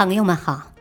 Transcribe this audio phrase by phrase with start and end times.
[0.00, 0.72] 朋友们好，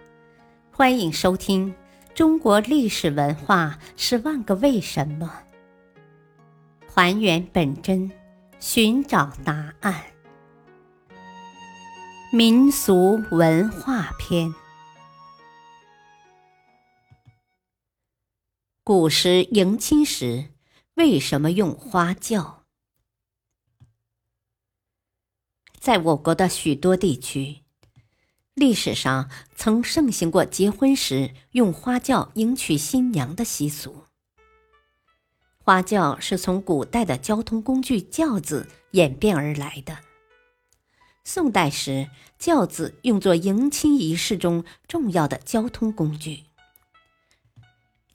[0.72, 1.70] 欢迎收听
[2.14, 5.44] 《中国历史文化十万个为什么》，
[6.90, 8.10] 还原本真，
[8.62, 10.02] 寻找答案。
[12.32, 14.56] 民俗文化篇：
[18.86, 20.54] 古时迎亲时
[20.94, 22.64] 为什么用花轿？
[25.78, 27.66] 在我国的许多地区。
[28.60, 34.04] 历史上曾盛行过结婚时用花轿迎娶新娘的习俗。
[35.64, 40.00] 花轿是从古代的交通工具轿子演变而来的。
[41.24, 46.44] 宋代时，轿子用作迎亲仪式中重要的交通工具。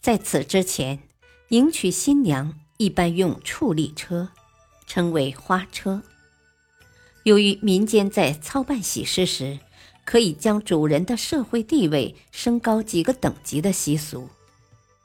[0.02, 0.98] 在此之前，
[1.48, 4.28] 迎娶新娘一般用处力车，
[4.86, 6.02] 称为花车。
[7.22, 9.60] 由于民间在操办喜事时，
[10.04, 14.28] 可以将主人的社会地位升高几个等级的习俗，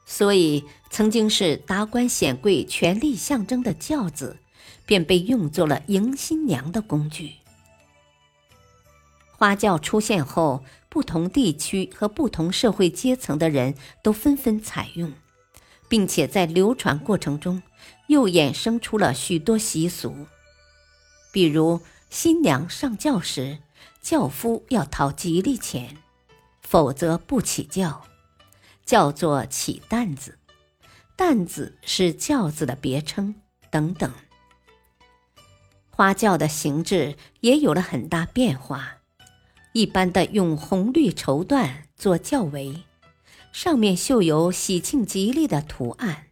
[0.06, 4.38] 所以曾经是达官显贵权力象征的轿子，
[4.86, 7.32] 便被用作了迎新娘的工具。
[9.32, 15.14] 花轿出现后，不同地区和不同社会阶层的人都纷纷采用，
[15.88, 17.64] 并且在流传过程中
[18.08, 20.28] 又衍生出了许多习俗，
[21.32, 21.80] 比如
[22.10, 23.60] 新娘上轿时。
[24.02, 25.98] 轿夫要讨吉利钱，
[26.62, 28.04] 否则不起轿，
[28.86, 30.40] 叫做起担子。
[31.16, 33.36] 担子是轿子的别称
[33.70, 34.10] 等等。
[35.90, 39.00] 花轿的形制也有了很大变化，
[39.74, 42.86] 一般的用红绿绸缎做轿围，
[43.52, 46.30] 上面绣有喜庆吉利的图案；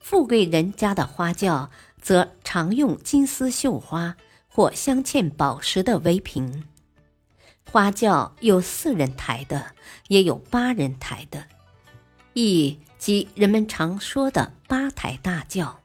[0.00, 1.70] 富贵人家的花轿
[2.02, 4.16] 则常用金丝绣花。
[4.54, 6.62] 或镶嵌宝石的围屏，
[7.72, 9.74] 花轿有四人抬的，
[10.06, 11.46] 也有八人抬的，
[12.34, 15.80] 亦即人们常说的八抬大轿。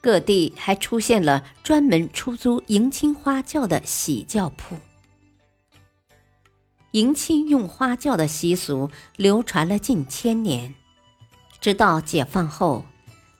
[0.00, 4.76] 各地还出现了专门出租迎亲花轿的喜轿铺。
[6.90, 10.74] 迎亲用花轿的习俗流传了近千年，
[11.60, 12.84] 直到解放后，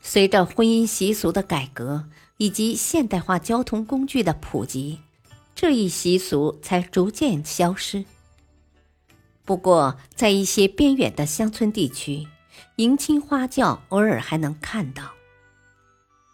[0.01, 2.09] 随着婚姻习俗的改革。
[2.43, 4.99] 以及现代化交通工具的普及，
[5.55, 8.05] 这一习俗才逐渐消失。
[9.45, 12.27] 不过，在一些边远的乡村地区，
[12.79, 15.13] 迎亲花轿偶尔还能看到。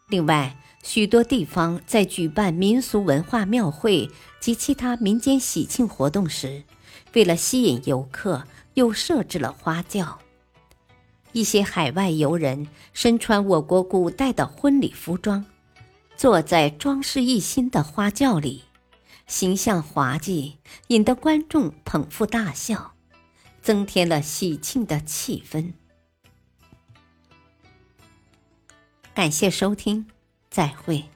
[0.09, 4.09] 另外，许多地方在举办民俗文化庙会
[4.41, 6.63] 及其他民间喜庆活动时，
[7.13, 10.19] 为了吸引游客，又设置了花轿。
[11.33, 15.45] 一些海外游人身穿我国古代的婚礼服装。
[16.19, 18.65] 坐在装饰一新的花轿里，
[19.29, 20.59] 形象滑稽，
[20.89, 22.95] 引得观众捧腹大笑，
[23.63, 25.75] 增添了喜庆的气氛。
[29.15, 30.09] 感谢收听，
[30.51, 31.09] 再会。